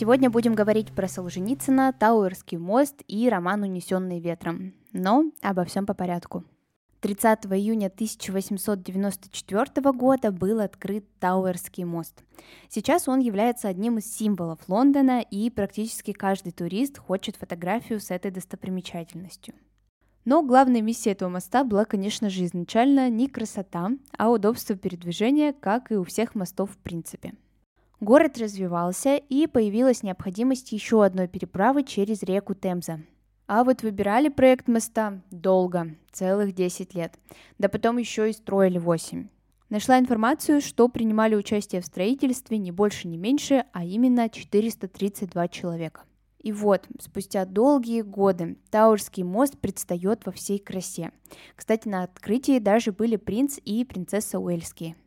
Сегодня 0.00 0.30
будем 0.30 0.54
говорить 0.54 0.92
про 0.92 1.08
Солженицына, 1.08 1.92
Тауэрский 1.92 2.56
мост 2.56 3.02
и 3.06 3.28
роман 3.28 3.64
«Унесенный 3.64 4.18
ветром». 4.18 4.72
Но 4.94 5.30
обо 5.42 5.66
всем 5.66 5.84
по 5.84 5.92
порядку. 5.92 6.42
30 7.02 7.44
июня 7.44 7.88
1894 7.88 9.92
года 9.92 10.32
был 10.32 10.60
открыт 10.60 11.04
Тауэрский 11.18 11.84
мост. 11.84 12.24
Сейчас 12.70 13.08
он 13.08 13.20
является 13.20 13.68
одним 13.68 13.98
из 13.98 14.10
символов 14.10 14.60
Лондона, 14.68 15.20
и 15.20 15.50
практически 15.50 16.14
каждый 16.14 16.52
турист 16.52 16.96
хочет 16.96 17.36
фотографию 17.36 18.00
с 18.00 18.10
этой 18.10 18.30
достопримечательностью. 18.30 19.52
Но 20.24 20.42
главной 20.42 20.80
миссией 20.80 21.12
этого 21.12 21.28
моста 21.28 21.62
была, 21.62 21.84
конечно 21.84 22.30
же, 22.30 22.46
изначально 22.46 23.10
не 23.10 23.28
красота, 23.28 23.90
а 24.16 24.30
удобство 24.30 24.74
передвижения, 24.76 25.52
как 25.52 25.92
и 25.92 25.96
у 25.96 26.04
всех 26.04 26.34
мостов 26.34 26.70
в 26.70 26.78
принципе– 26.78 27.34
Город 28.00 28.38
развивался, 28.38 29.16
и 29.16 29.46
появилась 29.46 30.02
необходимость 30.02 30.72
еще 30.72 31.04
одной 31.04 31.28
переправы 31.28 31.84
через 31.84 32.22
реку 32.22 32.54
Темза. 32.54 33.00
А 33.46 33.62
вот 33.62 33.82
выбирали 33.82 34.30
проект 34.30 34.68
моста 34.68 35.20
долго, 35.30 35.96
целых 36.10 36.54
10 36.54 36.94
лет. 36.94 37.18
Да 37.58 37.68
потом 37.68 37.98
еще 37.98 38.30
и 38.30 38.32
строили 38.32 38.78
8. 38.78 39.28
Нашла 39.68 39.98
информацию, 39.98 40.62
что 40.62 40.88
принимали 40.88 41.34
участие 41.34 41.82
в 41.82 41.86
строительстве 41.86 42.56
не 42.56 42.72
больше, 42.72 43.06
не 43.06 43.18
меньше, 43.18 43.66
а 43.72 43.84
именно 43.84 44.30
432 44.30 45.48
человека. 45.48 46.04
И 46.38 46.52
вот, 46.52 46.88
спустя 47.00 47.44
долгие 47.44 48.00
годы, 48.00 48.56
Таурский 48.70 49.24
мост 49.24 49.58
предстает 49.58 50.24
во 50.24 50.32
всей 50.32 50.58
красе. 50.58 51.12
Кстати, 51.54 51.86
на 51.86 52.04
открытии 52.04 52.60
даже 52.60 52.92
были 52.92 53.16
принц 53.16 53.58
и 53.62 53.84
принцесса 53.84 54.38
Уэльские– 54.40 54.96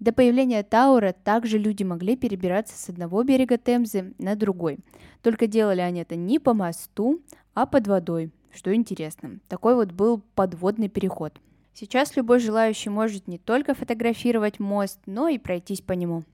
до 0.00 0.12
появления 0.12 0.62
Таура 0.62 1.12
также 1.12 1.58
люди 1.58 1.82
могли 1.82 2.16
перебираться 2.16 2.76
с 2.76 2.88
одного 2.88 3.22
берега 3.24 3.58
Темзы 3.58 4.14
на 4.18 4.36
другой. 4.36 4.78
Только 5.22 5.46
делали 5.46 5.80
они 5.80 6.00
это 6.00 6.14
не 6.14 6.38
по 6.38 6.54
мосту, 6.54 7.20
а 7.54 7.66
под 7.66 7.88
водой, 7.88 8.30
что 8.52 8.74
интересно. 8.74 9.40
Такой 9.48 9.74
вот 9.74 9.92
был 9.92 10.22
подводный 10.34 10.88
переход. 10.88 11.40
Сейчас 11.74 12.16
любой 12.16 12.38
желающий 12.38 12.90
может 12.90 13.28
не 13.28 13.38
только 13.38 13.74
фотографировать 13.74 14.60
мост, 14.60 15.00
но 15.06 15.28
и 15.28 15.38
пройтись 15.38 15.80
по 15.80 15.92
нему. 15.92 16.24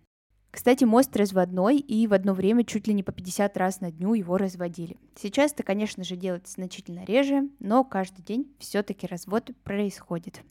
Кстати, 0.50 0.84
мост 0.84 1.16
разводной, 1.16 1.78
и 1.78 2.06
в 2.06 2.14
одно 2.14 2.32
время 2.32 2.64
чуть 2.64 2.86
ли 2.86 2.94
не 2.94 3.02
по 3.02 3.10
50 3.10 3.56
раз 3.56 3.80
на 3.80 3.90
дню 3.90 4.14
его 4.14 4.36
разводили. 4.36 4.96
Сейчас 5.16 5.52
это, 5.52 5.64
конечно 5.64 6.04
же, 6.04 6.16
делается 6.16 6.52
значительно 6.52 7.04
реже, 7.04 7.48
но 7.58 7.82
каждый 7.82 8.22
день 8.22 8.54
все-таки 8.58 9.06
развод 9.06 9.50
происходит. 9.64 10.42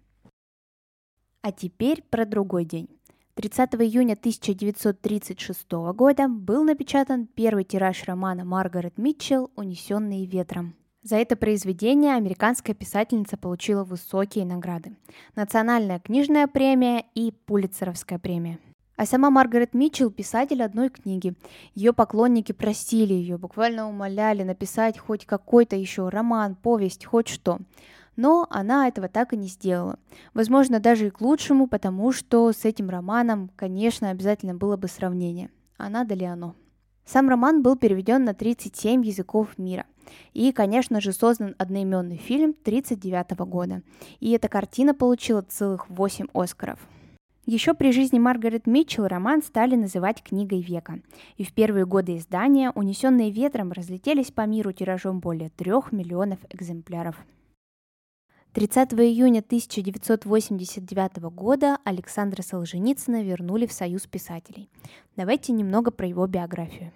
А 1.41 1.52
теперь 1.52 2.02
про 2.03 2.25
другой 2.25 2.66
день. 2.66 2.89
30 3.36 3.73
июня 3.81 4.14
1936 4.14 5.72
года 5.95 6.28
был 6.28 6.64
напечатан 6.64 7.26
первый 7.26 7.64
тираж 7.64 8.03
романа 8.03 8.45
Маргарет 8.45 9.00
Митчелл 9.00 9.50
«Унесенные 9.56 10.28
ветром». 10.28 10.75
За 11.02 11.16
это 11.16 11.36
произведение 11.36 12.14
американская 12.14 12.75
писательница 12.75 13.36
получила 13.36 13.84
высокие 13.84 14.45
награды. 14.45 14.95
Национальная 15.35 16.00
книжная 16.00 16.46
премия 16.46 17.06
и 17.16 17.31
Пулитцеровская 17.31 18.19
премия. 18.19 18.59
А 18.97 19.08
сама 19.08 19.31
Маргарет 19.31 19.74
Митчелл– 19.74 20.12
писатель 20.12 20.62
одной 20.62 20.90
книги. 20.90 21.34
Ее 21.74 21.91
поклонники 21.91 22.52
просили 22.52 23.16
ее, 23.16 23.40
буквально 23.40 23.90
умоляли 23.90 24.44
написать 24.44 25.00
хоть 25.00 25.25
какой-то 25.25 25.75
еще 25.75 26.08
роман, 26.08 26.53
повесть, 26.53 27.03
хоть 27.06 27.29
что 27.29 27.58
но 28.16 28.47
она 28.50 28.88
этого 28.88 29.07
так 29.07 29.34
и 29.34 29.38
не 29.38 29.47
сделала. 29.47 29.97
Возможно, 30.34 30.79
даже 30.79 31.07
и 31.07 31.09
к 31.09 31.22
лучшему, 31.22 31.68
потому 31.68 32.12
что 32.12 32.51
с 32.51 32.66
этим 32.66 32.90
романом, 32.90 33.50
конечно, 33.56 34.09
обязательно 34.09 34.56
было 34.56 34.78
бы 34.78 34.88
сравнение. 34.88 35.50
А 35.78 35.90
надо 35.90 36.13
ли 36.13 36.25
оно? 36.25 36.56
Сам 37.06 37.28
роман 37.28 37.62
был 37.62 37.75
переведен 37.75 38.23
на 38.23 38.34
37 38.34 39.06
языков 39.06 39.57
мира. 39.57 39.85
И, 40.34 40.52
конечно 40.52 41.02
же, 41.02 41.12
создан 41.12 41.56
одноименный 41.57 42.18
фильм 42.18 42.52
1939 42.52 43.40
года. 43.50 43.81
И 44.19 44.31
эта 44.31 44.47
картина 44.47 44.94
получила 44.94 45.41
целых 45.41 45.90
8 45.90 46.28
Оскаров. 46.34 46.79
Еще 47.46 47.73
при 47.73 47.91
жизни 47.91 48.19
Маргарет 48.19 48.68
Митчелл 48.68 49.07
роман 49.07 49.44
стали 49.44 49.75
называть 49.75 50.23
книгой 50.23 50.62
века. 50.62 51.02
И 51.35 51.44
в 51.44 51.52
первые 51.52 51.85
годы 51.85 52.16
издания 52.16 52.72
«Унесенные 52.72 53.31
ветром» 53.31 53.73
разлетелись 53.73 54.31
по 54.31 54.46
миру 54.46 54.72
тиражом 54.72 55.19
более 55.19 55.50
трех 55.50 55.91
миллионов 55.91 56.40
экземпляров. 56.50 57.18
30 58.53 58.94
июня 58.94 59.40
1989 59.40 61.18
года 61.34 61.80
Александра 61.84 62.44
Солженицына 62.44 63.24
вернули 63.24 63.66
в 63.66 63.74
Союз 63.74 64.06
писателей. 64.06 64.69
Давайте 65.16 65.53
немного 65.53 65.90
про 65.90 66.08
его 66.08 66.28
биографию. 66.28 66.91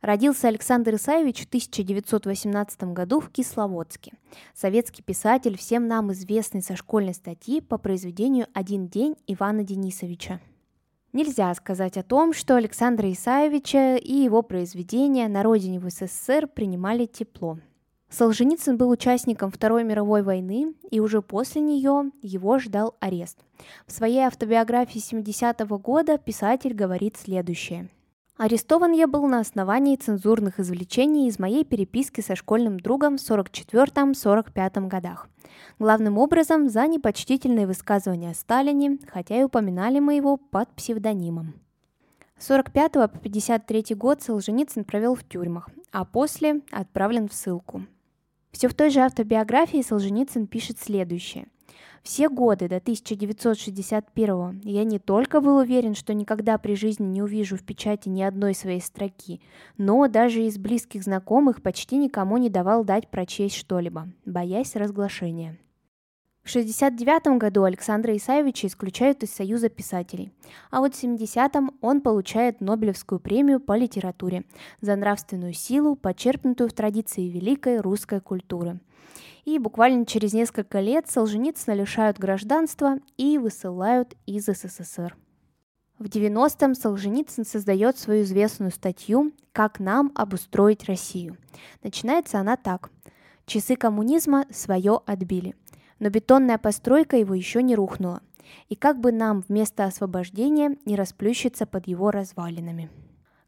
Родился 0.00 0.48
Александр 0.48 0.96
Исаевич 0.96 1.42
в 1.42 1.46
1918 1.46 2.92
году 2.92 3.20
в 3.20 3.30
Кисловодске. 3.30 4.14
Советский 4.52 5.02
писатель, 5.04 5.56
всем 5.56 5.86
нам 5.86 6.12
известный 6.12 6.60
со 6.60 6.74
школьной 6.74 7.14
статьи 7.14 7.60
по 7.60 7.78
произведению 7.78 8.48
«Один 8.52 8.88
день» 8.88 9.14
Ивана 9.28 9.62
Денисовича. 9.62 10.40
Нельзя 11.12 11.54
сказать 11.54 11.96
о 11.96 12.02
том, 12.02 12.32
что 12.32 12.56
Александра 12.56 13.10
Исаевича 13.12 13.94
и 13.94 14.12
его 14.12 14.42
произведения 14.42 15.28
на 15.28 15.44
родине 15.44 15.78
в 15.78 15.88
СССР 15.88 16.48
принимали 16.48 17.06
тепло. 17.06 17.60
Солженицын 18.10 18.76
был 18.76 18.90
участником 18.90 19.50
Второй 19.50 19.82
мировой 19.82 20.22
войны, 20.22 20.74
и 20.90 21.00
уже 21.00 21.20
после 21.20 21.60
нее 21.60 22.12
его 22.22 22.58
ждал 22.58 22.94
арест. 23.00 23.38
В 23.86 23.92
своей 23.92 24.20
автобиографии 24.20 25.00
70-го 25.00 25.78
года 25.78 26.18
писатель 26.18 26.74
говорит 26.74 27.16
следующее. 27.16 27.88
Арестован 28.36 28.90
я 28.92 29.06
был 29.06 29.26
на 29.28 29.38
основании 29.38 29.94
цензурных 29.94 30.58
извлечений 30.58 31.28
из 31.28 31.38
моей 31.38 31.64
переписки 31.64 32.20
со 32.20 32.34
школьным 32.34 32.80
другом 32.80 33.16
в 33.16 33.20
44-45 33.20 34.88
годах. 34.88 35.28
Главным 35.78 36.18
образом 36.18 36.68
за 36.68 36.88
непочтительные 36.88 37.68
высказывания 37.68 38.30
о 38.30 38.34
Сталине, 38.34 38.98
хотя 39.06 39.40
и 39.40 39.44
упоминали 39.44 40.00
мы 40.00 40.14
его 40.14 40.36
под 40.36 40.68
псевдонимом. 40.70 41.54
С 42.36 42.46
45 42.46 42.92
по 42.92 43.08
53 43.08 43.94
год 43.94 44.22
Солженицын 44.22 44.84
провел 44.84 45.14
в 45.14 45.22
тюрьмах, 45.22 45.68
а 45.92 46.04
после 46.04 46.62
отправлен 46.72 47.28
в 47.28 47.34
ссылку. 47.34 47.82
Все 48.54 48.68
в 48.68 48.74
той 48.74 48.90
же 48.90 49.00
автобиографии 49.00 49.82
Солженицын 49.82 50.46
пишет 50.46 50.78
следующее. 50.78 51.48
Все 52.04 52.28
годы 52.28 52.68
до 52.68 52.76
1961 52.76 54.60
я 54.62 54.84
не 54.84 55.00
только 55.00 55.40
был 55.40 55.56
уверен, 55.56 55.96
что 55.96 56.14
никогда 56.14 56.56
при 56.58 56.76
жизни 56.76 57.04
не 57.04 57.20
увижу 57.20 57.56
в 57.56 57.64
печати 57.64 58.08
ни 58.08 58.22
одной 58.22 58.54
своей 58.54 58.80
строки, 58.80 59.40
но 59.76 60.06
даже 60.06 60.44
из 60.44 60.56
близких 60.56 61.02
знакомых 61.02 61.62
почти 61.62 61.96
никому 61.96 62.36
не 62.36 62.48
давал 62.48 62.84
дать 62.84 63.08
прочесть 63.08 63.56
что-либо, 63.56 64.06
боясь 64.24 64.76
разглашения. 64.76 65.58
В 66.44 66.50
1969 66.50 67.38
году 67.38 67.64
Александра 67.64 68.14
Исаевича 68.14 68.66
исключают 68.66 69.22
из 69.22 69.32
Союза 69.32 69.70
писателей, 69.70 70.30
а 70.70 70.80
вот 70.80 70.94
в 70.94 71.02
70-м 71.02 71.72
он 71.80 72.02
получает 72.02 72.60
Нобелевскую 72.60 73.18
премию 73.18 73.60
по 73.60 73.74
литературе 73.74 74.44
за 74.82 74.94
нравственную 74.94 75.54
силу, 75.54 75.96
почерпнутую 75.96 76.68
в 76.68 76.74
традиции 76.74 77.30
великой 77.30 77.80
русской 77.80 78.20
культуры. 78.20 78.78
И 79.46 79.58
буквально 79.58 80.04
через 80.04 80.34
несколько 80.34 80.80
лет 80.80 81.08
Солженицына 81.08 81.72
лишают 81.72 82.18
гражданства 82.18 82.98
и 83.16 83.38
высылают 83.38 84.14
из 84.26 84.44
СССР. 84.44 85.16
В 85.98 86.04
90-м 86.04 86.74
Солженицын 86.74 87.46
создает 87.46 87.96
свою 87.96 88.22
известную 88.22 88.70
статью 88.70 89.32
«Как 89.52 89.80
нам 89.80 90.12
обустроить 90.14 90.84
Россию». 90.84 91.38
Начинается 91.82 92.38
она 92.38 92.58
так. 92.58 92.90
«Часы 93.46 93.76
коммунизма 93.76 94.44
свое 94.50 95.00
отбили 95.06 95.54
но 95.98 96.08
бетонная 96.10 96.58
постройка 96.58 97.16
его 97.16 97.34
еще 97.34 97.62
не 97.62 97.74
рухнула, 97.74 98.20
и 98.68 98.76
как 98.76 99.00
бы 99.00 99.12
нам 99.12 99.44
вместо 99.48 99.84
освобождения 99.84 100.76
не 100.84 100.96
расплющиться 100.96 101.66
под 101.66 101.86
его 101.86 102.10
развалинами. 102.10 102.90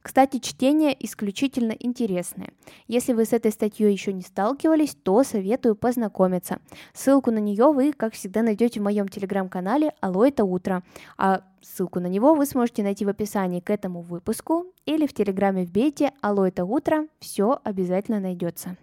Кстати, 0.06 0.38
чтение 0.38 0.96
исключительно 1.04 1.72
интересное. 1.72 2.52
Если 2.86 3.12
вы 3.12 3.24
с 3.24 3.32
этой 3.32 3.50
статьей 3.50 3.90
еще 3.90 4.12
не 4.12 4.22
сталкивались, 4.22 4.94
то 4.94 5.24
советую 5.24 5.74
познакомиться. 5.74 6.60
Ссылку 6.94 7.32
на 7.32 7.38
нее 7.38 7.72
вы, 7.72 7.92
как 7.92 8.14
всегда, 8.14 8.42
найдете 8.42 8.78
в 8.78 8.84
моем 8.84 9.08
телеграм-канале 9.08 9.94
«Алло, 10.00 10.24
это 10.24 10.44
утро», 10.44 10.84
а 11.18 11.42
ссылку 11.60 11.98
на 11.98 12.06
него 12.06 12.36
вы 12.36 12.46
сможете 12.46 12.84
найти 12.84 13.04
в 13.04 13.08
описании 13.08 13.58
к 13.58 13.68
этому 13.68 14.00
выпуску 14.00 14.66
или 14.84 15.08
в 15.08 15.12
телеграме 15.12 15.64
вбейте 15.64 16.12
«Алло, 16.20 16.46
это 16.46 16.64
утро», 16.64 17.08
все 17.18 17.58
обязательно 17.64 18.20
найдется. 18.20 18.76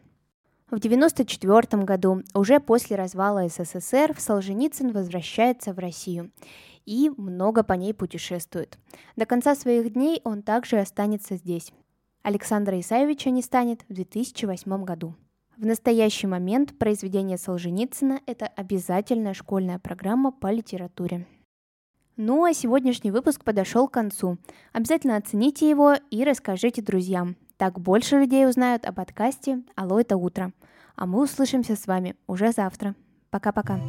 В 0.68 0.78
1994 0.78 1.84
году, 1.84 2.24
уже 2.34 2.60
после 2.60 2.96
развала 2.96 3.48
СССР, 3.48 4.16
Солженицын 4.18 4.92
возвращается 4.92 5.74
в 5.74 5.80
Россию 5.80 6.32
и 6.86 7.12
много 7.18 7.64
по 7.64 7.74
ней 7.74 7.94
путешествует. 7.94 8.78
До 9.16 9.26
конца 9.26 9.56
своих 9.56 9.94
дней 9.94 10.22
он 10.24 10.42
также 10.42 10.80
останется 10.80 11.36
здесь. 11.36 11.72
Александра 12.24 12.80
Исаевича 12.80 13.30
не 13.30 13.42
станет 13.42 13.84
в 13.88 13.94
2008 13.94 14.84
году. 14.84 15.16
В 15.58 15.66
настоящий 15.66 16.26
момент 16.26 16.78
произведение 16.78 17.38
Солженицына– 17.38 18.22
это 18.26 18.48
обязательная 18.48 19.34
школьная 19.34 19.78
программа 19.78 20.32
по 20.32 20.52
литературе. 20.52 21.28
Ну 22.16 22.44
а 22.44 22.54
сегодняшний 22.54 23.12
выпуск 23.12 23.44
подошел 23.44 23.88
к 23.88 23.94
концу. 23.94 24.38
Обязательно 24.72 25.18
оцените 25.18 25.70
его 25.70 25.96
и 26.10 26.24
расскажите 26.24 26.82
друзьям. 26.82 27.36
Так 27.64 27.80
больше 27.80 28.18
людей 28.18 28.46
узнают 28.46 28.84
о 28.84 28.92
подкасте 28.92 29.62
«Алло, 29.76 29.98
это 29.98 30.18
утро». 30.18 30.52
А 30.98 31.06
мы 31.06 31.24
услышимся 31.24 31.78
с 31.78 31.88
вами 31.88 32.18
уже 32.28 32.52
завтра. 32.52 32.94
Пока-пока. 33.30 33.80